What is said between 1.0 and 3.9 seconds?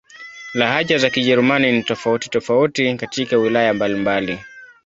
Kijerumani ni tofauti-tofauti katika wilaya